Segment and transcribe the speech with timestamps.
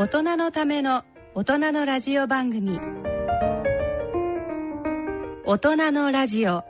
[0.00, 1.02] 大人のための
[1.34, 2.78] 大人のラジオ番組。
[5.44, 6.62] 大人のラジオ。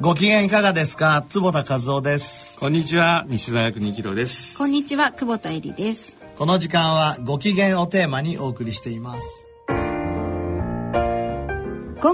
[0.00, 1.24] ご機嫌いかがですか？
[1.28, 2.58] 坪田和夫です。
[2.58, 3.24] こんにちは。
[3.28, 4.58] 西澤邦弘です。
[4.58, 5.12] こんにちは。
[5.12, 6.18] 久保田恵里です。
[6.34, 9.48] この時間はご機嫌をテーマにお送りしています。
[9.68, 9.78] 今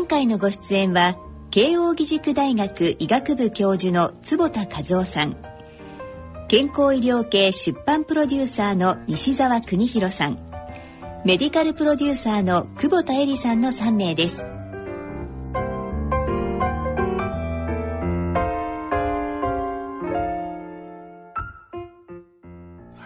[0.07, 1.17] 回のご出演は
[1.51, 5.39] 慶應義塾大学医学部教授の坪田和夫さん
[6.49, 10.39] 健康医療系出版プロデューサーの西澤邦弘さん。
[11.25, 14.45] メディカルプロデューサーの久保田恵里さんの3名です。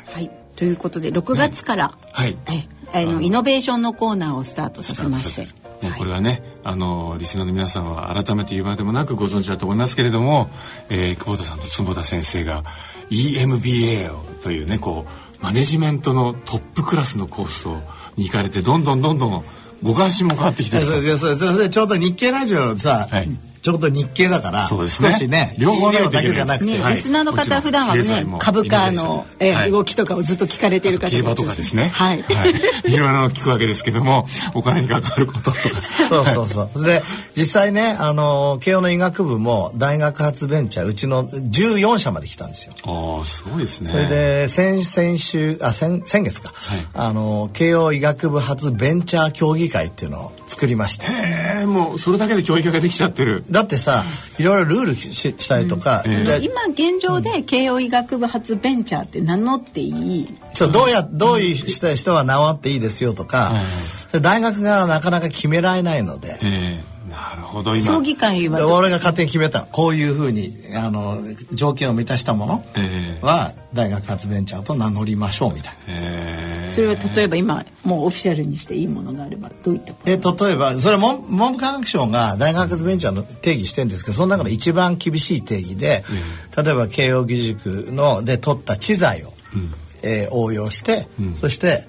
[0.04, 2.36] はいということで6月から、はい。
[2.46, 10.50] えあのイノベーションのコーナーをスタートさせましてもうこれはね、あのリスナーの皆さんは改めて言うまでもなくご存知だと思いますけれども、
[10.90, 12.64] えー、久保田さんと坪田先生が
[13.10, 15.06] EMBA をというねこ
[15.40, 17.80] うマネジメントのトップクラスのコースを
[18.16, 19.44] に行かれてどんどんどんどん
[19.82, 25.10] ご関心も変わってきてるそれそれそれちょうど日経ラジオさ、はいちょうど日経だからそうですね。
[25.12, 26.94] 少しね両方だけじゃなくて、ね、はい。
[26.94, 29.70] リスナーの方は普段はね株価の、えはい。
[29.70, 31.88] 動きとかをずっと聞かれている方競馬とかですね。
[31.88, 35.58] はい、はい、いろいろなの聞くわけですけどもお金に関わることとか
[36.08, 36.84] そうそうそう。
[36.84, 37.02] で
[37.36, 42.72] 実際ねあの慶応の医学部も大学発ベンチャーうちの14社まで来たんですよ。
[42.84, 43.90] ああすごいですね。
[43.90, 46.52] それで先先週あ先先月か、
[46.94, 54.04] あの慶応医学部発ベンチャー協議会っていうのを作りましてえー、もうそれだけで教育ができちゃってるだってさ
[54.38, 59.88] いろいろルールししたりとか、で今現状で慶応医学部発ベンチャーって名乗ってい
[60.20, 63.52] い、そうどうやどういうした人は治っていいですよとか、
[64.12, 66.38] で大学がなかなか決められないので。
[66.42, 67.92] えー、なるほど今。
[67.92, 69.66] 協議会はで俺が勝手に決めたの。
[69.66, 75.78] こういうふうにあの条件を満たしたものえーは大学発ベンチャーと名乗りましょうみたいな。
[75.88, 76.49] えー
[76.80, 80.34] それは例えば今もうオフィシャルにしていいものがあればどういったこと？
[80.36, 86.04] で例えばそれは文文部科学省が大学発ベンチャーの定義してるんですけどその中で一番厳しい定義で、
[86.56, 89.32] 例えば慶應義塾ので取った知財を、
[90.02, 91.86] えー応用して、そして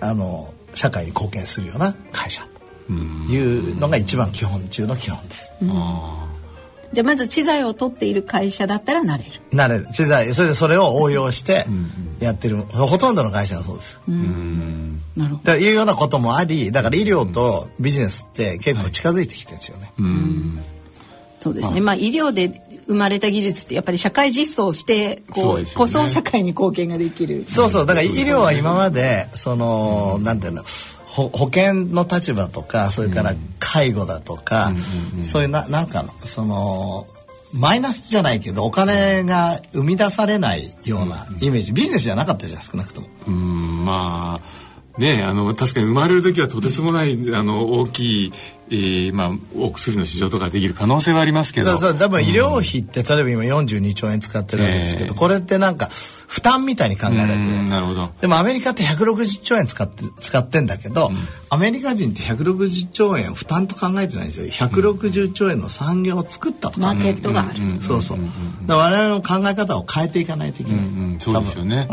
[0.00, 2.46] あの社会に貢献するような会社
[2.86, 5.52] というのが一番基本中の基本です。
[6.94, 9.30] じゃあまず知財を取っている会社だったらなれる。
[9.52, 9.88] なれる。
[9.92, 11.66] 知財それでそれを応用して
[12.20, 14.00] やってる、ほとんどの会社がそうです。
[15.16, 19.92] なるほだいうようなこともありだから医療とビジネスって結構近づいてきてるんですよね。
[21.36, 21.80] そうですね。
[21.80, 21.94] まあ。
[21.94, 25.68] 医療で生まれた技術ってやっぱり社会実装してこそうね。
[25.70, 27.44] うこそ社会に貢献ができる。
[27.48, 27.86] そうそう。
[27.86, 30.68] だから医療は今までその、なんていうのほ
[31.14, 34.72] 保険の立場とかそれから介護だとか、
[35.24, 37.06] そういうななんかのその
[37.52, 43.06] マイナスじゃないけどお金が生み出されないようなイメージ、ビジネスじゃなかったじゃん少なくとも。
[43.28, 48.32] うんまあねあの確かに生まれる時はとてつもないあの大きい、
[48.70, 51.72] えーまあ、お薬の市場とかできる可能性はありますけど。
[51.72, 55.90] だからそう多分医療費って、例えば今42兆円使ってるわけですけど、ええこれってなんか
[56.26, 57.56] 負担みたいに考えられてる。
[57.56, 58.10] うんなるほど。
[58.20, 61.10] でもアメリカって160兆円使って使ってんだけど、
[61.50, 64.46] アメリカ人って160兆円負担と考えてないんですよ。
[64.46, 68.18] 160兆円の産業を作ったとマーケットがある、そうそう、
[68.66, 71.86] だから我々の考え方を変えていかないといけない、うん、そうですよね、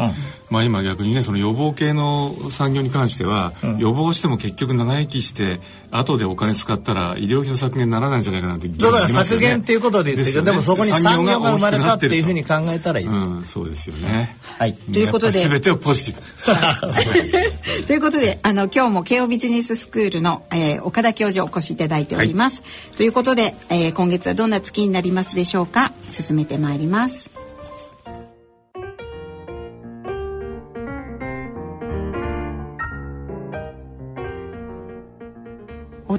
[0.50, 5.60] まあ今逆にねその予防系の産業に関しては、予防しても結局長生きして
[5.92, 10.78] 後でお金使ったら医療費の削減にならないんじゃないかなって議だから削減っていうことで言ってるけどで,、すよね。
[10.78, 14.74] もそこに産業が生まれたっていうふうに考えたらいい、うんそうですよね、はい。
[14.74, 15.48] ということで。
[15.48, 16.22] 全てをポジティブ。
[17.88, 22.62] ということであの今日も慶應ビジネススクールの、えー岡田教授お越しいただいております、
[22.98, 25.92] ということで、えー今月はどんな月になりますでしょうか？
[26.10, 27.30] 進めてまいります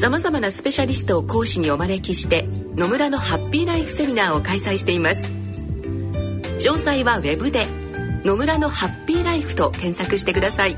[0.00, 5.22] さまざまなスペシャリストを講師にお招きして野村のハッピーライフセミナーを開催しています。
[6.58, 7.66] 詳細はウェブで
[8.24, 10.76] 「野村のハッピーライフ」と検索してください。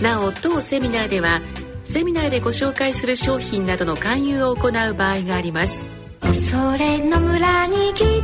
[0.00, 1.42] なお当セミナーでは
[1.84, 5.72] セミナーでご紹介する商品などの勧誘を行う場合があります。
[6.50, 8.22] それの村に来てみよ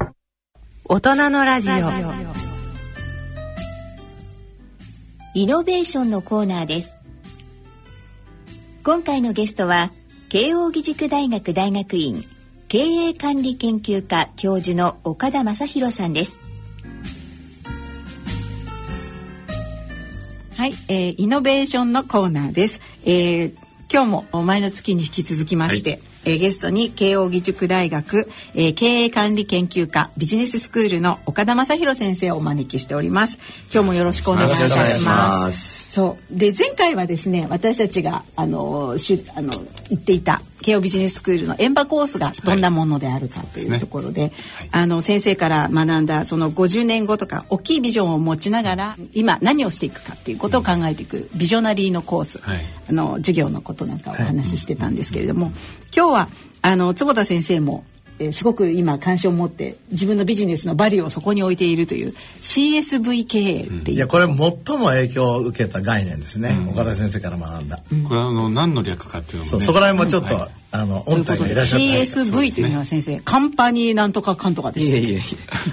[0.00, 0.94] う。
[0.96, 1.74] 大人のラジオ。
[5.34, 6.96] イノベーションのコーナーです
[8.84, 9.90] 今回のゲストは
[10.28, 12.22] 慶應義塾大学大学院
[12.68, 16.38] 経営管理研究科教授の岡田正博さんです。
[20.58, 23.54] はい、えー、イノベーションのコーナーです、えー、
[23.90, 26.00] 今日も前の月に引き続きまして、はい。
[26.26, 33.38] えー、ゲストに慶應義塾大学、えー、経営管理研究科ビジネススクールの岡田正博先生をお招きしております。
[33.72, 36.36] 今日もよろしくお願いいたしますそう。
[36.36, 39.52] で前回はですね私たちがあのしゅあの
[39.90, 44.32] 言っていた慶応ビジネススクールの演馬コースがどんなものであるかというところで、はい。
[44.72, 52.58] あの先生から学んだその50年後とか大きいビジョンを持ちながら今何をしていくかっていうことを考えていくビジョナリーのコース、はい、
[52.90, 55.52] あの授業のことなんかをお話ししてたんですけれども、
[55.96, 56.28] 今日は
[56.62, 57.84] あの坪田先生も
[58.18, 72.20] えー、すごく今関心を持って自分のビジネスのバリューをそこに置いているという CSV 経営っていう、うん、いやこれ最も影響を受けた概念ですね、うん、岡田先生から学んだ、うん、これはあの何の略かっていうのも、ね、そそこら辺もちょっと、はい、あの音体がいらっしゃった。
[72.20, 75.20] CSV というのは先生、ね、カンパニーなんとかかんとかですいえいえいえ。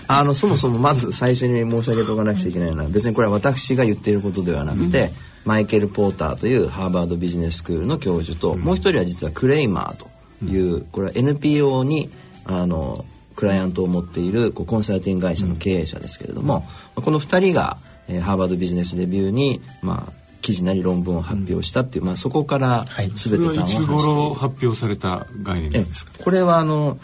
[0.07, 5.11] あのそもそもまず最初に申し上げておかなくちゃいけないのは別にこれは私が言っていることではなくて、
[5.45, 10.09] マイケル・ポーターというハーバードビジネススクールの教授と、もう一人は実はクレイマーと
[10.45, 12.09] いう、これは NPO に
[12.45, 13.05] あの
[13.35, 16.65] クライアントを持っているこうコンサルティング会社の経営者ですけれども、
[16.95, 17.77] うん、この2人が、
[18.07, 22.85] えー、ハーバードビジネスレビューに、まあ、記事なり論文を発表したっていう、うん、まあ、そこから
[23.15, 26.11] 全て端を発表された概念ですか？
[26.23, 26.97] これはあの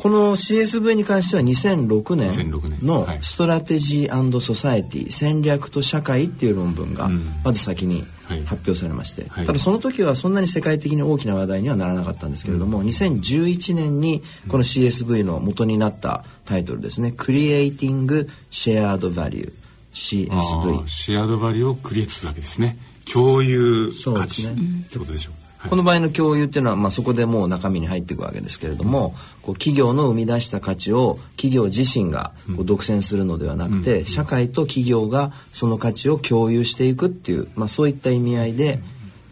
[0.00, 2.50] この CSV に関しては2006年
[2.86, 7.10] の「Strategy Society 戦略と社会」っていう論文が
[7.44, 8.06] まず先に
[8.46, 19.52] 発表されまして、はい、ただその時はそんなに世界的に大きな話題にはならなかったんですけれども、うん、2011年にこの CSV の元になったタイトルですね「Creating Shared Value」
[19.92, 22.78] CSV Shared Va lue を create するわけですね。
[23.12, 38.80] 共有価値、ね、ってことでしょうこの場合の共有っていうのは、まあ、そこでもう中身に入っていくわけですけれどもこう企業の生み出した価値を企業自身がこう独占するのではなくて、社会と企業がその価値を共有していくっていう、まあ、そういった意味合いで、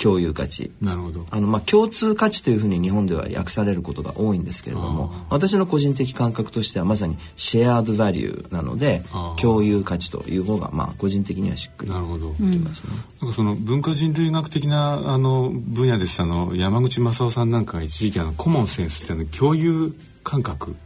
[0.03, 0.71] 共有価値。
[0.81, 1.27] なるほど。
[1.31, 8.53] あの、まあ、共通価値というふうに日本では訳されることが多いんですけれども私の個人的感覚としてはまさにシェアードバリュー。
[8.53, 9.03] なので
[9.37, 12.91] 共有価値という方が、まあ、個人的にはしっくりなるほど、きますね、
[13.21, 20.77] なんかその文化人類学的なあの分野でしたの山口正夫さんなんかが一時期あのコモンセンスっていうの共有感覚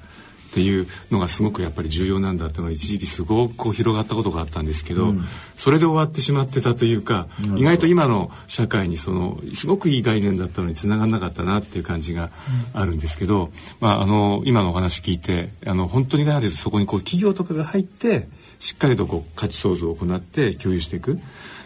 [0.53, 5.25] っていうのがすごくやっぱり重要なんだっていうのが一時期すごくこう広がったことがあったんですけど、うん、
[5.57, 7.27] それで終わってしまってたというか、
[7.57, 12.31] 意外と今の社会にそのすごくいい概念だったのにつながらなかったなっていう感じが
[12.75, 18.29] あるんですけど、まあ、あの今のお話聞いてあの本当にやはりそこにこう企業とかが入って
[18.61, 21.19] しっかりとこう価値創造を行って共有していく。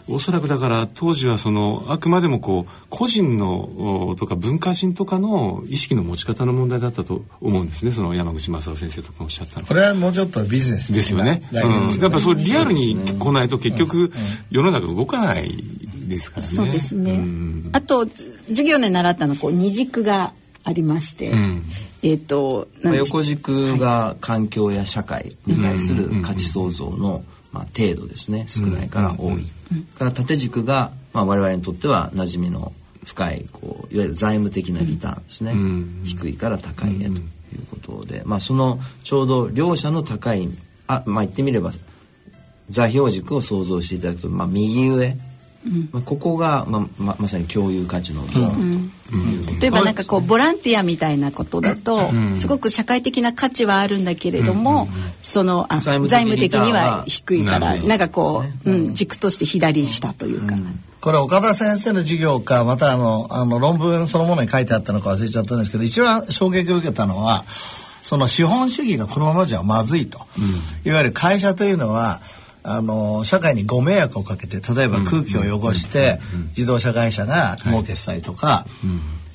[0.09, 14.13] おそらくだから当時はそのあくまでもこう個人のとか文化人とかの意識の持ち方の問題だったと思うんですねその山口正夫先生とかおっしゃったこれはもうちょっとビジネスですよね、うん、やっぱそうリアルに来ないと結局
[14.51, 15.51] 世の中動かない
[16.09, 16.49] ですからね。
[16.49, 17.21] そうですね、
[17.73, 18.07] あと
[18.49, 20.33] 授業で習ったのこう二軸が
[20.63, 21.63] ありまして、うん、
[22.03, 28.45] えっ、ー、と横軸が環境や社会に対する価値創造の、まあ、程度ですね。
[28.49, 29.47] 少ないから多い、
[29.99, 32.73] から縦軸が、まあ、我々にとっては馴染みの
[33.05, 35.55] 深いこういわゆる財務的なリターンですね、
[36.05, 37.21] 低いから高いへという
[37.71, 40.49] ことで、まあ、そのちょうど両者の高い
[40.88, 41.73] あまあ言ってみれば
[42.69, 45.17] 座標軸を想像していただくと、まあ、右上
[45.93, 48.93] まあ、ここが、まあままさに共有価値のゾーン、
[49.61, 54.89] 例えばなんかこうボランティアみたいなことだと、すごく社会的な価値はあるんだけれども、
[55.23, 60.57] そのあ財務的には低いからなんかこう、うん、軸として左下というか。
[61.01, 67.45] これ岡田先生の授業かまたあのあの論文そのものに書いてあったのか忘れちゃったんですけど一番衝撃を受けたのは
[68.03, 70.19] その資本主義がこのままじゃまずいと、
[70.85, 72.21] いわゆる会社というのは
[72.69, 76.19] あの社会にご迷惑をかけて例えば空気を汚して
[76.49, 78.67] 自動車会社が儲けしたりとか、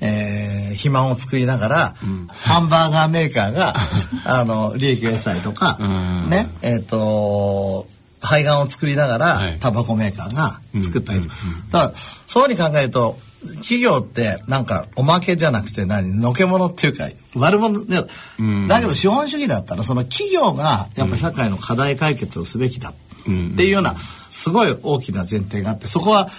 [0.02, 1.96] えー、肥満を作りながら、
[2.28, 3.76] ハンバーガーメーカーが
[4.26, 5.78] あの利益を得たりとか、
[6.30, 6.50] ね。
[6.62, 7.88] えっ、と
[8.20, 11.38] 肺がんを作りながら、タバコメーカーが作ったりと、だか
[11.72, 11.94] ら
[12.28, 13.18] そういうふうに考えると
[13.62, 16.20] 企業ってなんかおまけじゃなくて何？
[16.20, 17.96] のけ者っていうか悪者で、
[18.68, 23.96] だけど資本主義だったらその企業がやっぱ社会の課題解決をすべきだっていうような
[24.30, 26.30] すごい大きな前提があってそこは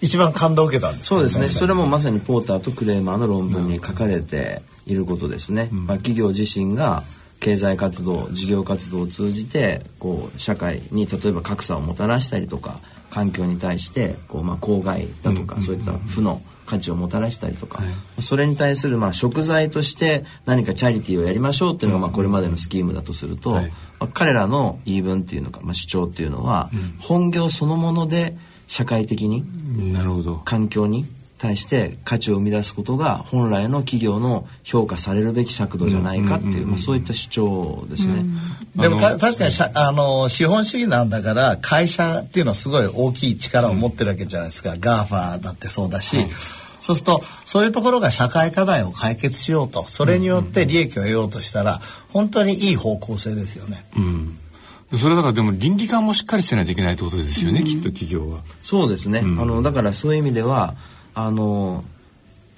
[0.00, 1.46] 一番感動を受けたんです、そうですね。
[1.48, 7.02] それもまさにポーターとクレーマーの論文に書かれていることですね、まあ、企業自身が
[7.40, 29.44] 経済活動事業活動を通じてこう社会に例えば格差をもたらしたりとか環境に対してこう、まあ、公害だとか、そういった負の価値をもたらしたりとか、はい、それに対するまあ贖罪として何かチャリティーをやりましょうっていうのがまあこれまでのスキームだとすると、はい、まあ、彼らの言い分っていうのか、まあ、主張っていうのは、本業そのもので社会的に、
[29.92, 30.36] なるほど。
[30.44, 31.06] 環境に
[31.44, 38.24] 対して価値を生み出すことが本来の企業の評価されるべき尺度じゃないかっていう、まあ、そういった主張ですね。
[38.76, 46.30] でも確かにあの資本主義なんだから会社っていうのはすごい大きい力を持ってるわけじゃないですか、うん、 GAFA だってそうだし、はい、
[46.80, 49.86] そうするとそういうところが社会課題を解決しようと。
[49.88, 53.84] それによって利益を得ようとしたら本当にいい方向性ですよね。
[53.98, 54.38] うん。
[54.98, 58.40] それだからでも倫理観もしっかりしてないといけないってことですよね、うん、きっと企業は。
[58.62, 60.74] そうですね、うん、あのだからそういう意味では
[61.14, 61.84] あの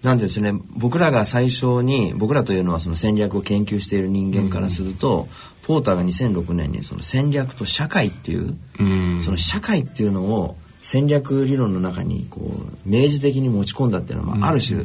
[0.02, 0.52] なんですね。
[0.76, 5.26] 僕らが最初に僕らというのはその戦略を研究している人間からすると、うん、
[5.66, 14.84] ポーターが2006年にその戦略と社会っていう、うん、その社会っていうのを戦略理論の中にこう明示的に持ち込んだっていうのは、ある種、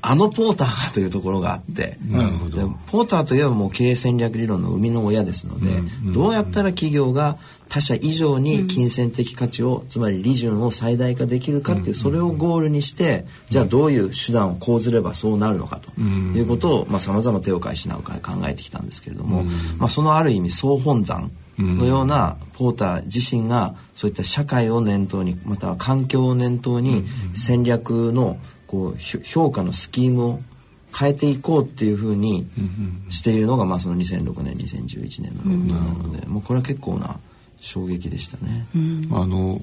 [0.00, 2.68] あのポーターがというところがあって、なるほど。
[2.88, 5.80] ポーターといえばもう経営戦略理論の生みの親ですので、
[6.12, 7.38] どうやったら企業が
[7.72, 19.44] 他社以上に金銭的価値を、つまり利潤を最大化できるかっていう、それをゴールにして、じゃあどういう手段を講ずればそうなるのかということをさまざ、ま手を変え品を変え考えてきたんですけれども、
[19.78, 28.36] まあ、そのある意味総本山のようなポーター自身がそういった社会を念頭にまたは環境を念頭に戦略の
[28.66, 30.40] こう評価のスキームを
[30.94, 32.46] 変えていこうっていうふうに
[33.08, 37.18] しているのが、まあ、その2006年2011年の論文なので、もうこれは結構な
[37.62, 38.66] 衝撃でしたね。
[39.12, 39.60] あの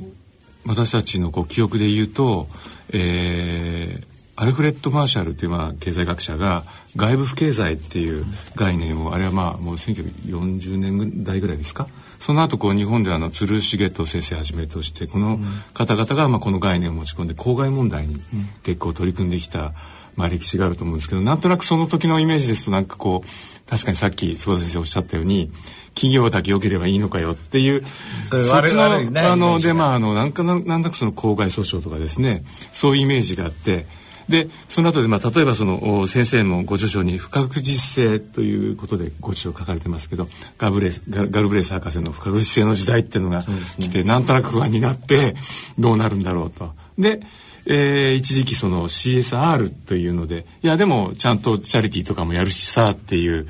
[0.65, 2.48] 私たちのこう記憶で言うと、
[2.91, 6.63] えー、アルフレッド・マーシャルっていうまあ経済学者が
[6.96, 8.25] 外部不経済っていう
[8.56, 11.88] 概念をあれはまあもう1940年代ぐらいですか？
[12.20, 15.39] その後こう日本であの鶴重人先生はじめとしてこの
[15.74, 18.18] 方々がまあこの概念を持ち込んで公害問題に
[18.63, 19.72] 結構取り組んできた、
[20.18, 25.50] まあ、歴史があると思うんですけどなんとなくその時のイメージですとなんかこう確かにさっき須田先生おっしゃったように
[25.96, 27.84] 企業だけ良ければいいのかよっていう
[28.25, 32.43] そっちのあのでまああのなんかなんだかその公害訴訟とかですね
[32.74, 33.86] そういうイメージがあって。
[34.29, 40.27] でその後でまあ例えばその先生のご著書に不確実性ということでご著書書かれてますけど
[40.60, 45.36] ガブレガガルブレス博士の不確実性の時代っていうのが来て、ね、なんとなく不安になって
[45.79, 46.74] どうなるんだろうと。
[47.00, 47.22] で
[47.65, 53.48] えー、一時期その CSR というのでいやでもちゃんとチャリティーとかもやるしさっていう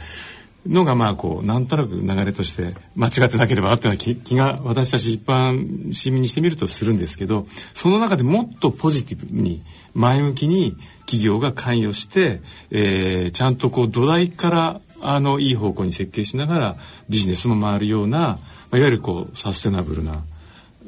[0.68, 9.62] のがまあこうなんとなく流れとして間違ってなければあったような気が私たち一般市民にしてみるとするんですけどその中でもっとポジティブに
[9.94, 16.76] 前向きに企業が関与して、えー、ちゃんとこう土台からあのいい方向に設計しながら
[17.08, 18.40] ビジネスも回るような、ま
[18.72, 20.24] あ、いわゆるこうサステナブルな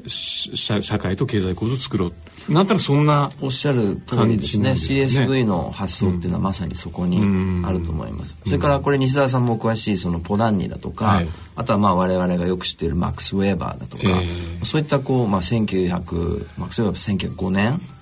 [0.07, 2.13] 社社会と経済構造を作ろう。
[2.51, 4.71] なんたらそんなおっしゃる通りですね。
[4.71, 5.25] ですね。
[5.25, 7.17] CSV の発想っていうのはまさにそこに
[7.65, 17.49] あると思います、うん、それからこれ西澤さんも詳しいそのポダンニだとか、はい、あとはまあ我々がよく知っているマックス・ウェーバーだとか、えー、そういったこう、まあ、1900マックス・ウェーバー1905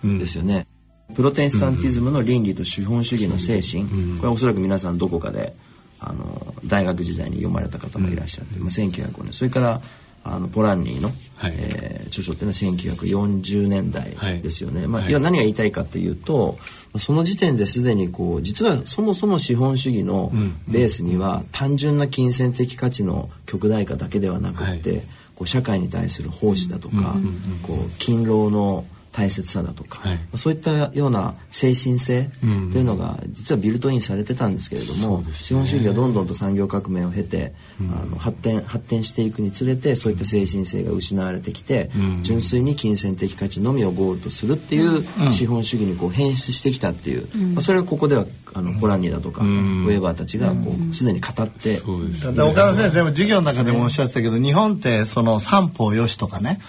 [0.01, 0.79] 年ですよね、うん
[1.15, 3.85] プロテスタンティズムの倫理と資本主義の精神、
[4.17, 5.55] これはおそらく皆さんどこかで
[5.99, 9.33] あの大学時代に読まれた方もいらっしゃって、まあ、1905年。
[9.33, 9.81] それから
[10.23, 14.81] あのポランニーの、はい、えー、著書っていうのは1940年代ですよね。
[14.81, 15.11] はい、まあ、い。
[15.11, 16.57] や何が言いたいかというと
[16.97, 20.31] その時点ですでにこう実はそもそも資本主義の
[20.67, 25.01] ベースには単純な金銭的価値の極大化だけではなくて、はい、
[25.35, 27.15] こう社会に対する奉仕だとか、
[27.63, 28.85] こう勤労の
[29.19, 56.59] 大切さだとか、はい、そういったような精神性というのが実はビルトインされてたんですけれども、ね、資本主義がどんどんと産業革命を経て、うん、あの発展発展していくにつれてそういった精神性が失われてきて、うん、純粋に金銭的価値のみをゴールとするっていう資本主義にこう変質してきたっていう、まあ、それがここではああのコラニーだとかウェーバーたちがこうすでに語ってで岡田先生も授業の中でもおっしゃってたけど日本ってその三方よしとかね、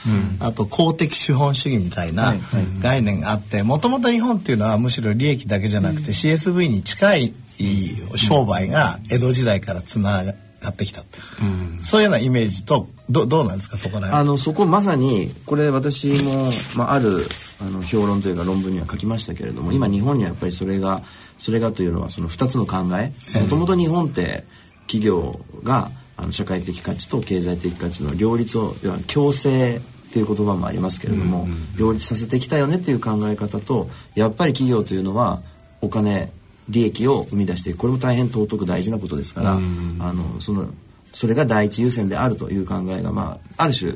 [0.40, 2.34] あと公的資本主義みたいな
[2.82, 7.34] 概念があってもともと日本っていうのはむしろ利益だけじゃなくて CSV に近い
[8.16, 10.32] 商売が江戸時代からつなが
[10.70, 17.26] ってきた、うん、そういうようなイメージとどどうなんですかそこあのそこまさにこれ私も、まあ、ある
[17.60, 21.02] あの評論というか論文には書きましたけれども今日本にはやっぱりそれが
[21.38, 23.12] それがというのはその2つの考え。
[23.40, 24.44] もともと日本って
[24.86, 35.40] 企業があの社会的価値と経済的価値の両立を要は共生っていう言葉もありますけれども、うんうん、両立させてきたよねっていう考え方とやっぱり企業というのは
[35.80, 36.32] お金
[36.68, 40.68] 利益を生み出してこれも大変尊く大事なことですから、うん、あのその
[41.12, 43.94] それが第一優先であるという考えが、まあ、ある種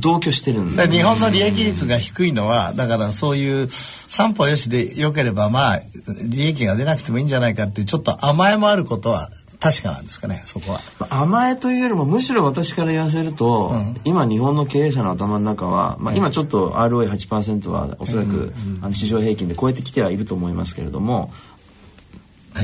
[0.00, 0.88] 同居してるんで。
[0.88, 5.82] 日本の利益率が低いのはだからそういう三歩よしでよければまあ
[6.24, 9.30] 利益が出なくてもいいんじゃないかっていうちょっと甘えもあることは
[9.60, 10.80] 確かなんですかねそこは。
[11.10, 21.32] 甘えというよりもむしろ私から言わせると、うん、今日本の経営者の頭の中は、まあ、今ちょっと ROE8% はおそらく、うん、あの市場平均で超えてきてはいると思いますけれども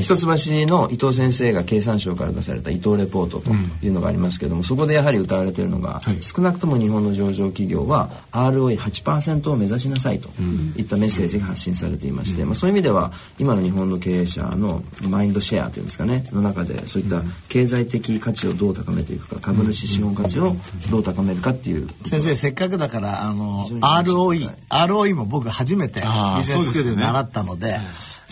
[0.01, 0.27] 一橋
[0.67, 3.51] の伊藤先生が経産省から出された伊藤レポートと
[3.83, 10.29] いうのがありますけれども、うん、そこでやはり歌われているのが、はい、少なくとも日本の上場企業は ROE8% を目指しなさいと
[10.77, 20.57] いったメッセージが発信されていまして、うん、まあ、そういう意味では今の日本の経営者のマインドシェアというんですかねの中でそういった経済的価値をどう高めていくか株主資本価値を
[20.91, 21.89] どう高めるかっていう。
[22.05, 27.79] 先生せっかくだからあの ROE ROE も僕初めてビジネススクールで習ったので。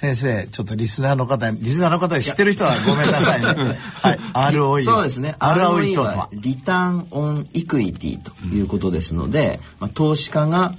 [0.02, 3.46] 先生ちょっとリスナーの方リスナーの方知ってる人はごめんなさいね。
[4.02, 4.14] は
[4.50, 4.52] い。
[4.52, 5.36] ROE そうですね。
[5.38, 10.74] ROE とはリターンオンイクイティということですので、まあ、投資家が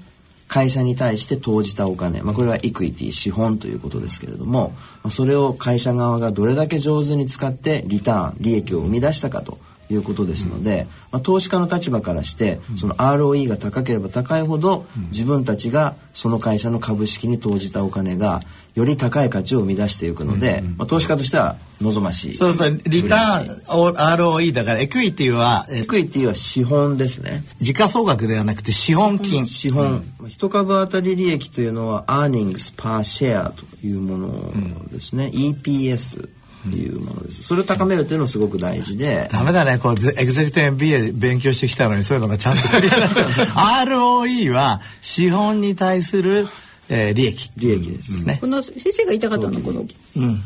[0.49, 9.57] 会社に対して投じたお金、まあ、これはイクイティ資本ということですけれども、まあ、それを会社側がどれだけ上手に使ってリターン利益を生み出したかと
[9.93, 18.41] いうことですので、まあ、投資家の立場からしてその ROE が高ければ高いほど自分たちがその会社の株式に投じたお金が
[18.75, 22.33] より高い価値を生み出していくので、まあ、投資家としては望ましい。
[22.33, 27.43] そうそうリターン ROE だから equity は equity は資本ですね。
[27.59, 29.45] 時価総額ではなくて資本金。
[29.45, 36.29] 資本、うん、一株当たり利益というのは earnings per share というものですね、うん、EPS
[36.67, 37.43] っていうものです。
[37.43, 39.29] それを高めるというのはすごく大事で。
[39.31, 39.77] ダメだね。
[39.79, 46.47] こう、 Executive MBA 勉強してきたのにそういうのがちゃんと ROE は資本に対する
[46.89, 49.85] えー、利益利益です、ね、この先生が言いたかったのはこの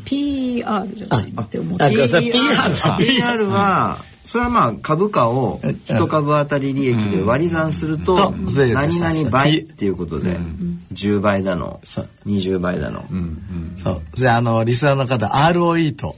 [0.04, 1.76] PR じゃないって思う。
[1.80, 10.38] あ、PR, PR はそれはまあ株価を一株当たり利益で割り算すると何々倍っていうことで
[10.92, 11.80] 10倍だの
[12.26, 13.06] 20倍だの。
[13.82, 14.02] そう。
[14.12, 16.14] じゃああのリスナーの方 ROE と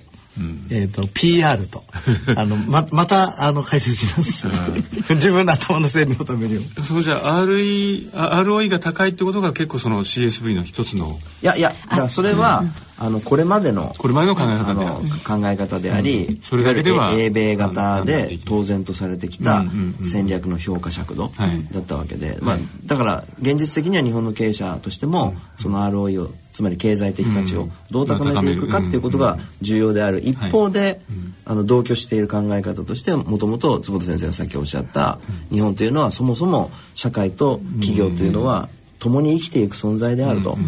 [0.73, 1.85] えっ、ー、と PR と。
[2.37, 4.49] あのままたあの解説します。
[5.14, 11.16] 自分の頭の整理のためにそうじゃあ RE ROE が高いってことが結構その CSV の一つの。
[11.44, 12.64] いやいやだからそれは、
[13.03, 14.85] あのこれまでのこれまでの考え方で
[15.25, 19.65] 考え方であり、うん、それだけでは英米型で当然とされてきた
[20.05, 21.33] 戦略の評価尺度
[21.73, 30.21] だったわけで、まあ、だから現実的には日本の経営者としてもその ROE をつまり経済的価値をどう高めていくかっていうことが重要である。
[30.21, 31.01] 一方で、
[31.47, 35.19] あの同居している考え方としてもともと坪田先生がさっきおっしゃった
[35.51, 40.59] 日本というのはそもそも社会と企業というのは共に生きていく存在であると。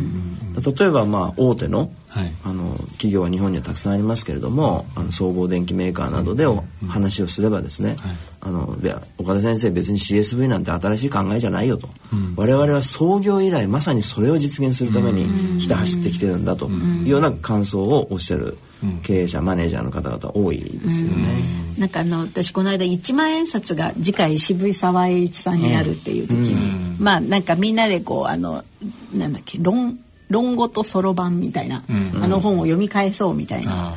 [0.79, 7.99] 例えばまあ大手のはい、あの企業は日本にはたくさんありますけれども、あの総合電機メーカーなどでお、話をすればですね、はい、
[8.43, 8.77] あの
[9.17, 18.59] 岡田先生別に CSV なんて新しい考えじゃないよと、うん、我々は創業以来まさにそれを実現するためにひた走ってきてるんだというような感想をおっしゃる。
[19.05, 21.37] 経営者マネージャーの方々多いですよね。
[21.79, 28.65] なんかあの私この間一万円札が次回渋井沢栄一さんにあるっていう時に、まあなんかみんなでこうあの
[29.15, 29.99] なんだっけ論
[30.33, 33.95] 論語とそろばんみたいな、うん、あの本を読み返そうみたいな。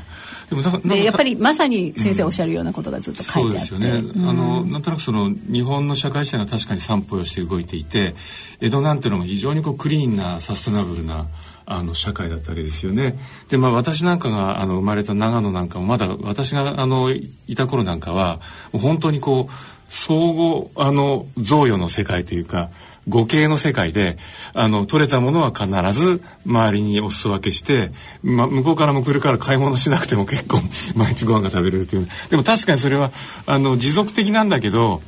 [0.50, 8.14] でもでやっぱりまさに先生おっしゃるようなことがずっと書いてあって、うん、そうですよね、あのなんとなくその日本の社会史が確かに散歩をして動いていて
[8.62, 11.26] 江戸なんていうのも非常にこうクリーンなサステナブルな
[11.66, 13.18] あの社会だったわけですよね。
[13.50, 18.40] でまあ私なんかがあの生まれた長野なんかもまだ私があのいた頃なんかは
[18.72, 19.54] 本当にこう
[19.90, 22.70] 相互あの贈与の世界というか
[23.08, 24.18] 五形の世界で
[24.54, 27.92] あの取れたものは必ず周りにお裾分けして、
[28.24, 30.60] ま、向こうからも来るから買い物しなくても結構
[30.96, 32.08] 毎日ご飯が食べれるという。
[32.30, 33.12] でも確かにそれは
[33.46, 35.02] あの持続的なんだけど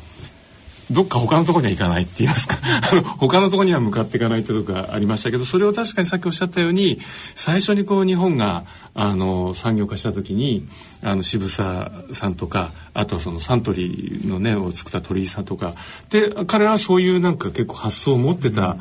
[0.89, 2.57] どっか他のところには行かないって言いますか。
[3.19, 6.99] 他のところには向かっていかないってとこがありましたけどそれを確かにさっきおっしゃったように
[7.35, 10.67] 最初にこう日本があの産業化した時に
[11.03, 15.73] あの渋沢さんとかあとはそのサントリーのねを作った鳥居さんとか。
[16.09, 18.79] で彼らはそういうなんか結構発想を持ってた、うん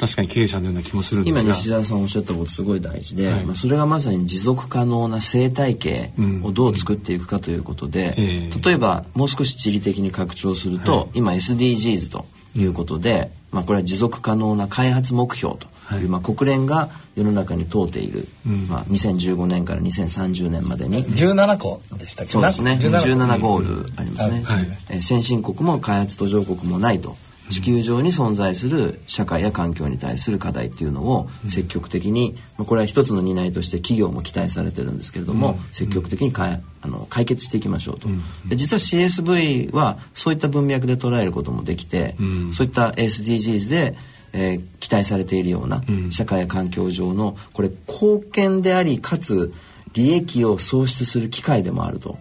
[0.00, 1.40] 確かに経営者のような気もするんですが。
[1.42, 12.24] 今西澤さんおっしゃったことすごい大事で、はい、まあ、それがまさに持続可能な生態系をどう作っていくかということで、うん、例えばもう少し地理的に拡張すると、はい、今 SDGs と
[12.56, 21.04] いうことで、まあ、これは持続可能な開発目標という、まあ、国連が世の中に問うている、うん、まあ、2015年から2030年までに。
[21.04, 22.32] 17個でしたっけ？
[22.32, 22.78] そうですね。
[22.80, 27.16] 17, 17ゴールありますね、はい、え先進国も開発途上国もないと
[27.50, 38.08] 地球上に存在する社会や環境に対する課題っていうのを積極的に、まあ、これは一つの担いとして企業も期待されてるんですけれども、積極的にかあの解決していきましょうと、
[38.48, 42.14] で実は CSV はそういった文脈で捉えることもできて、
[42.52, 43.96] そういった SDGs で
[44.32, 49.52] えー、期待されているような社会や環境上のこれ貢献でありかつ
[49.92, 52.18] 利益を創出する機会でもあると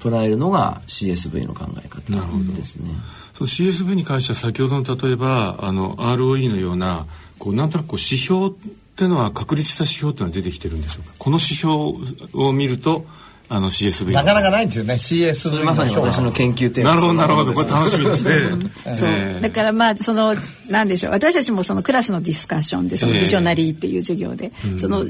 [0.00, 2.12] 捉えるのが CSV の考え方
[2.54, 2.90] ですね。
[3.36, 7.06] その CSV に関しては先ほどの例えばあの ROE のような
[7.38, 8.50] こうなんとなくこう指標っ
[8.96, 11.12] ていうのは確立した指標っていうのは出てきてるんでしょうか？
[11.18, 11.74] この指標
[12.32, 13.04] を見ると
[13.48, 16.90] あの CSV なかなかないんですよね CSV まさに私の研究テーマ。
[16.90, 17.52] なるほどなるほど。
[17.52, 18.70] これ楽しみですね。
[18.96, 19.40] そう。
[19.42, 20.34] だからまあその
[20.70, 21.12] なんでしょう。
[21.12, 25.04] 私たちもそのクラスのディスカッションでそのビジョナリーっていう授業で、えー、その、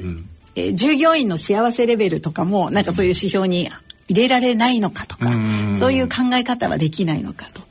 [0.56, 3.70] えー、従業員の幸せレベルとかもなんかそういう指標に
[4.08, 7.65] 入れられないのかとか、うそういう考え方はできないのかと。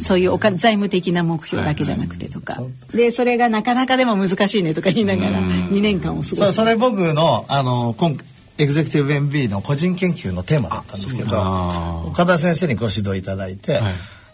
[0.00, 6.52] そういうお金財務的な目標だけじゃなくてとか、はいはい、でそれがなかなかでも難しいねとか言いながら2年間を過ごす。
[6.52, 8.16] それ僕のあの今
[8.58, 13.82] エグゼクティブ MB の個人研究のテーマだったんですけど岡田先生にご指導いただいて、はい、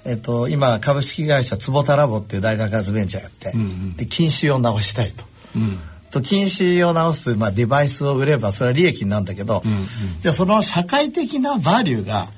[0.05, 5.25] えっと、今株式会社坪田ラボっていう大学発ベンチャーやって、うんうん、で禁止を直したいと。
[5.57, 5.79] うん。
[6.13, 9.87] と禁止を直す、まあ、デバイスを売ればそれは利益になるんだけど、うんうん、
[10.21, 12.29] じゃあその社会的なバリューが、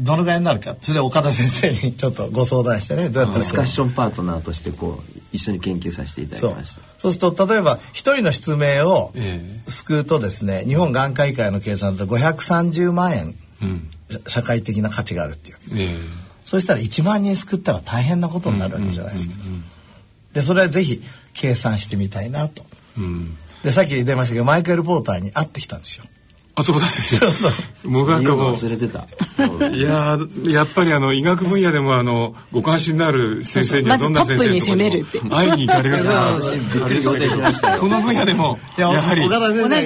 [0.00, 0.76] どのぐらいになるか。
[0.80, 3.08] それで岡田先生にちょっとご相談してね。
[3.10, 6.82] どうやったらディスカッションパートナーとしてこう一緒に研究させていただきました。
[6.98, 7.12] そう。
[7.12, 9.12] すると例えば一人の失明を
[9.68, 13.90] 救うとですね、日本眼科医会の計算で530万円、うん、
[14.26, 15.98] 社会的な価値があるっていう、えー、
[16.44, 19.34] そしたら1万人救ったら大変なことになるわけじゃないですか、
[20.32, 21.02] でそれはぜひ
[21.34, 22.64] 計算してみたいなと、
[22.98, 26.04] うん、でさっき出ましたけどマイケル・ポーターに会ってきたんですよ
[26.56, 27.30] あそうですよ。
[27.84, 29.06] もうなんかもう忘れてた。
[29.68, 34.60] いややっぱりあの医学分野でもあのご関心のある先生にはどんな先生に
[35.30, 36.38] 会いに行かれるか。
[37.78, 39.22] この分野でもやはり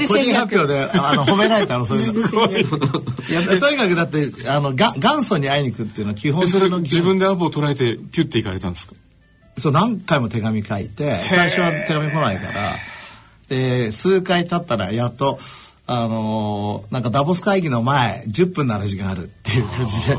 [0.08, 2.00] 個人発表であの褒められたのそれ。
[2.00, 2.04] い
[3.32, 8.94] やとにかくだってあのが元祖に会いに行くっていうのは基本それ自分でアポを捉えてピュッて行かれたんですか？
[9.58, 12.72] そう何回も手紙書いて最初は手紙来ないから
[13.48, 15.38] で数回経ったらやっと。
[15.86, 20.18] あのー、なんかダボス会議の前10分なる時間あるっていう感じで。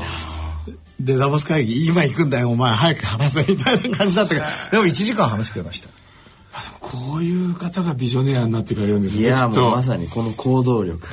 [0.99, 5.89] でダボス会議今行くんだよお前早く話せみたいな感じだったけどでも1時間話してくれました
[6.79, 11.05] こういう方がビジョネアになってくれるんですねいやもうまさにこの行動力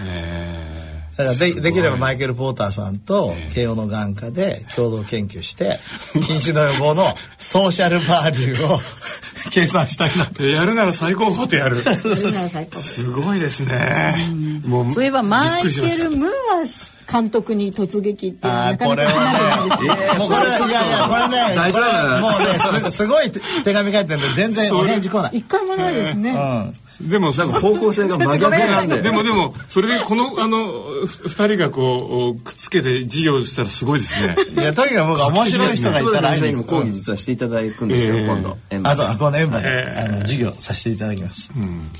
[1.17, 5.79] だからでできればマイケル・ポーターさんと慶応の眼科で共同研究して
[6.27, 7.05] 禁止の予防の
[7.39, 8.81] ソーシャルバーリューを
[9.51, 10.45] 計算したいなと。
[10.45, 11.83] やるなら最高法でやる。
[11.83, 14.15] すごいですね、
[14.65, 16.33] もうそういえばマイケル・ムーア
[17.13, 23.31] 監督に突撃っていうのはなかなか離れないもうこれいやいやこれね大丈夫もうねすごい
[23.65, 25.39] 手紙書いてるんで全然お返事来ない。
[25.39, 34.37] 一回もないですね、うんでもなんか方向性が真逆なんででもでもそれでこのあの二人がこうくっつけて事業したらすごいですね。
[34.55, 38.57] いやとにかく僕面白い人がいたら先生にも講義実はしていただくんですよ、今度。
[38.85, 41.91] あとあこの円盤で、あの授業させていただきます、うん。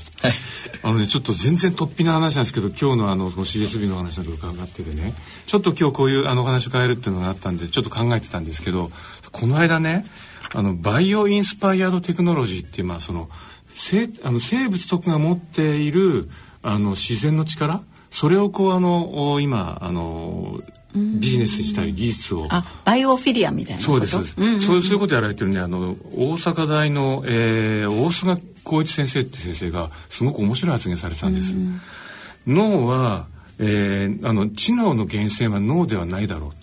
[0.83, 5.13] あのねちょっと全然突飛な話なんですけど今日のあの CSB の話など伺っててね。
[5.45, 8.91] ちょっと今日こういうあのお話を変えるっていうのがあったんでちょっと考えてたんですけど
[9.31, 10.05] この間ね
[10.53, 13.29] あのバイオインスパイアードテクノロジーっていうまあその
[13.75, 16.29] 生あの生物とかが持っている
[16.61, 17.81] あの自然の力
[18.11, 20.59] それをこうあの今あの
[20.93, 22.47] ビジネスしたり技術を。
[22.49, 31.81] あバイオフィリアみたいなそうですそうです、うんうん、そういうことやられてるねあの大阪大の、えー、大菅光一先生って先生がすごく面白い発言されてたんです、うん
[32.47, 33.27] うん、脳は、
[33.59, 36.53] えー、あの知能の源泉は脳ではないだろ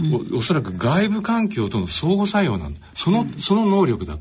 [0.00, 2.80] う、うん、おおそらく外部環境との相互作用なんだ。
[2.94, 4.18] その,、その能力だ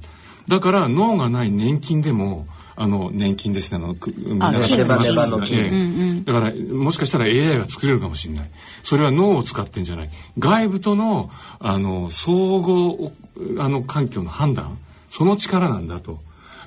[0.49, 3.77] だから脳がない年金でもあの年金ですね。
[3.77, 4.09] あのく
[4.39, 8.49] あ皆さんネバネバのええだからもしかしたら AI が作れるかもしれない。
[8.83, 10.09] それは脳を使ってんじゃない。
[10.39, 13.11] 外部とのあの総合
[13.59, 14.77] あの環境の判断。
[15.11, 16.19] その力なんだと。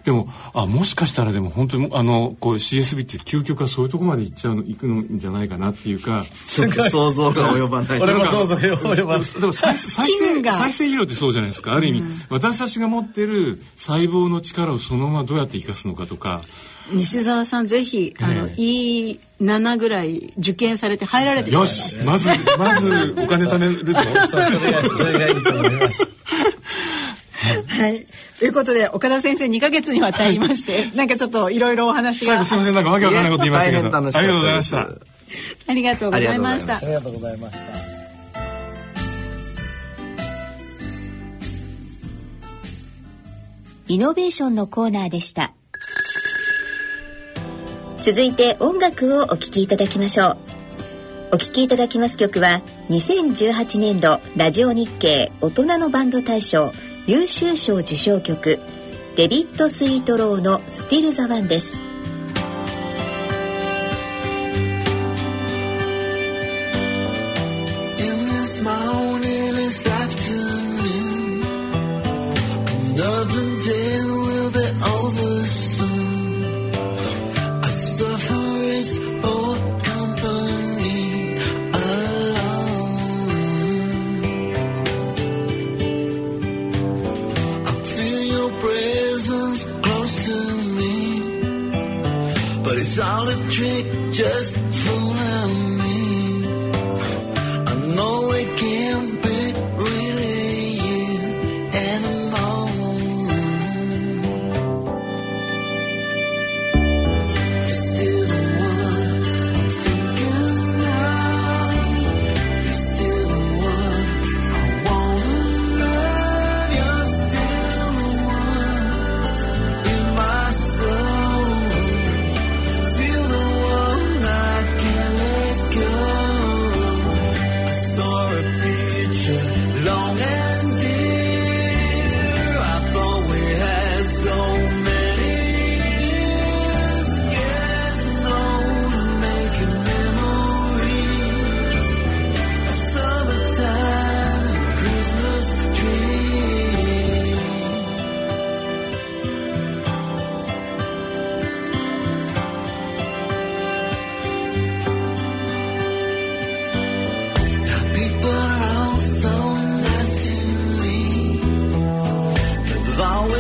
[0.05, 6.25] でもあもしかしたらでも本当にあのこう CSB って究極はそういうところまで行っちゃうの行くのんじゃないかなっていうか。
[6.49, 8.01] ちょっと想像が及ばない。
[8.01, 9.41] 俺も想像が及ばない。
[9.41, 11.75] でも再再生再生医療ってそうじゃないですか。
[11.75, 16.43] ある意味、私たちが持ってる細胞の力をそのままどうやって生かすのかとか。
[16.91, 24.01] 西澤さんぜひあの、え E7 ぐらい受験されて入られてくよしまずまずお金貯めるぞ。
[24.99, 26.09] それがいいと思います
[27.43, 28.07] はい。
[28.39, 32.37] ということで、岡田先生2ヶ月にわたりまして、なんかちょっといろいろお話が。
[32.37, 33.91] 最後すいませんなんかわけわかんないこと言いましたけど。
[33.91, 34.79] 大変楽しかったありがとうございました
[35.69, 36.75] ありがとうございました。
[36.75, 36.81] ああ。
[36.87, 37.93] りがとうございました
[43.89, 45.53] イノベーションのコーナーでした。
[48.01, 50.39] 続いて音楽をお聴きいただきましょう。
[51.33, 56.73] お聴きいただきます曲は2018年度ラジオ日経大人のバンド大賞
[57.07, 58.61] 優秀賞受賞曲
[59.17, 61.92] デビッド・スイートローの「スティル・ザ・ワン」です。
[93.63, 94.72] Trick, just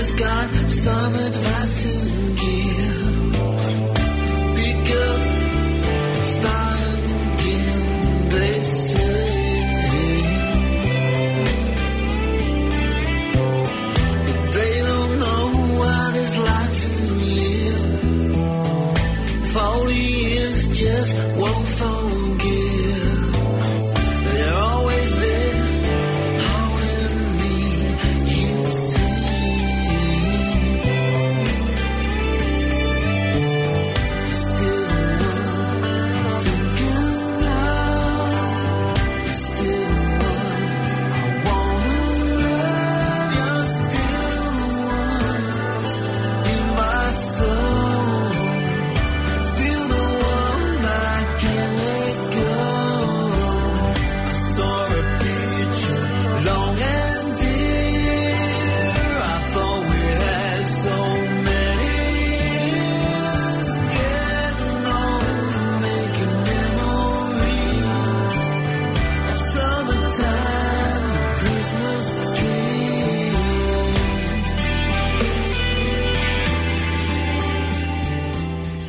[0.02, 2.41] They've got some advice to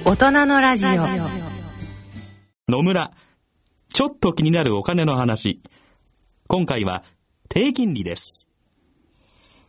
[0.06, 1.22] 大人のラジオ,ラジ
[2.68, 2.72] オ。
[2.72, 3.12] 野村。
[3.94, 5.62] ちょっと気になるお金の話。
[6.48, 7.04] 今回は
[7.48, 8.50] 低金利です。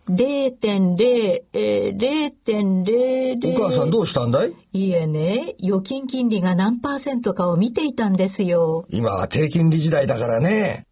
[0.09, 3.55] 0.0、えー、0.00。
[3.55, 4.55] お母さんどうしたんだい？
[4.73, 8.87] いえね、預金金利が何パーセントかを見ていたんですよ。
[8.89, 10.87] 今は低金利時代だからね。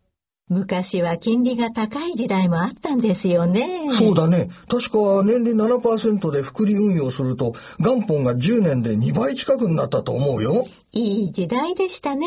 [0.51, 3.91] 昔は金利が高い時代もあったんですよね。
[3.93, 4.51] そうだね。
[4.69, 10.65] 確か年利7%で複利運用すると元本が10年で2倍近くになったと思うよ。
[10.93, 12.27] いい時代でしたね。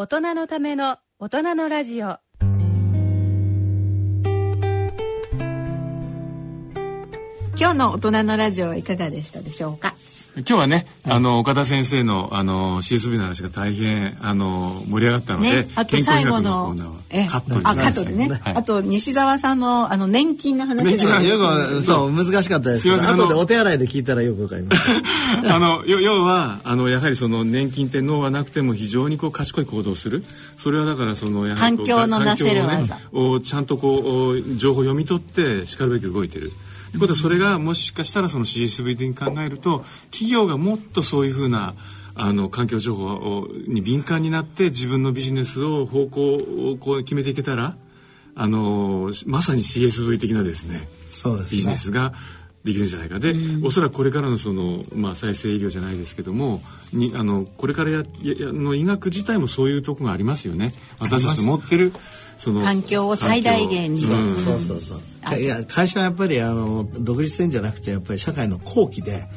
[0.00, 2.16] 大人のための大人のラジオ。
[7.58, 9.94] 今日の大人のラジオはいかがでしたでしょうか？
[10.36, 16.74] 今日はね、あの岡田先生のあの CSV の話が大変あの盛り上がったので、ね、あと最後の
[17.10, 18.54] えカットにあカットでね、はい。
[18.54, 21.22] あと西澤さんのあの年金の話が。
[21.22, 24.82] よくそう難しかったですけどすいませんあの後でお手洗いで聞いたらよくわかります。
[25.52, 30.24] あのよ要はあのやはりその年金って脳はなくても非常にこう賢い行動をする。
[30.58, 36.52] それはだからそのやはりこう環境のなせる技環境をねをちゃんとこうお情報を読み取ってしかるべき動いてる。
[36.90, 41.74] ってことはそれがもしかしたらその CSV 的に考えると企業がもっとそういうふうな
[42.14, 47.76] あの環境情報をに敏感になって自分のビジネスを方向をこう決めていけたら
[48.34, 51.56] あのまさに CSV 的なですねそうですね。
[51.56, 52.12] ビジネスが
[52.64, 53.18] できるんじゃないか。
[53.18, 60.72] で、おそらくこれからのその、まあ、再生医療じゃないですけどもにあのこれからやややの医学自体もそういうとこがありますよね。
[60.98, 61.92] 私たちの持ってる
[62.42, 64.02] その環境を最大限に。
[64.02, 64.40] 環境。
[64.40, 65.38] そうそうそう。
[65.38, 69.28] いや会社はやっぱりあの独立性じゃなくてやっぱり社会の後期で、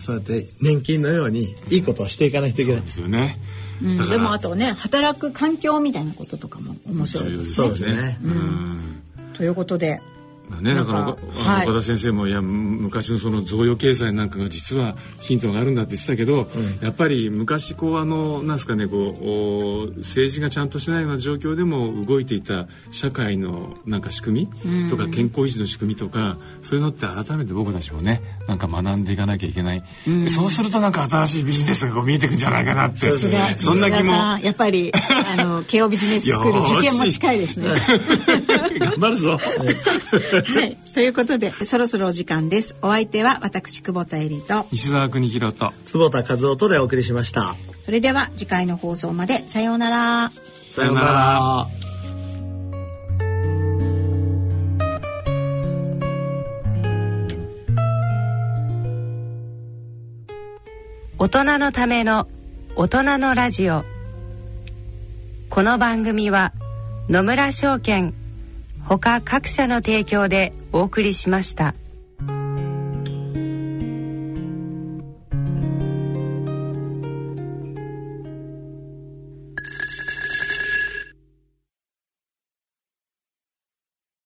[0.00, 2.80] そうやって年金のようにいいことをしていかないといけない。
[2.82, 3.36] ですよね。
[3.82, 4.08] うん。
[4.08, 7.48] でもあとね働く環境みたいなこととかも面白いですね。
[7.50, 8.18] そうですね。
[8.22, 9.02] うん。
[9.36, 10.13] ということでまあ
[10.60, 11.66] ね、だから岡あのはい。
[11.66, 12.52] 岡田先生もいやむ
[12.82, 16.48] 昔のその贈与経済なんかが実はヒントがあるんだって言ってたけど、
[16.82, 29.82] やっぱり昔こうあのなんですかねこうお政治がちゃんとしないような状況でも動いていた社会のなんか仕組みとか健康維持の仕組みとかそういうのって改めて僕たちもねなんか学んでいかなきゃいけない、
[30.30, 33.10] そうするとなんか新しいビジネスがこう見えてくんじゃないかなって。
[33.10, 34.12] さすがそんな気も。
[34.12, 37.68] やっぱりあの慶応ビジネススクール受験も近いですね。
[38.78, 39.38] 頑張るぞ。
[40.42, 40.76] はい。
[40.94, 42.74] ということでそろそろお時間です。
[42.82, 44.66] お相手は私久保田恵里と。
[44.72, 47.54] 西澤邦弘と坪田和夫とでお送りしました。
[47.84, 49.44] それでは次回の放送まで。
[49.48, 50.32] さようなら。
[50.74, 51.66] さようなら。
[61.16, 62.28] 大人のための
[62.76, 63.84] 大人のラジオ。
[65.48, 66.52] この番組は
[67.08, 68.14] 野村証券
[68.86, 71.74] 他各社の提供でお送りしました。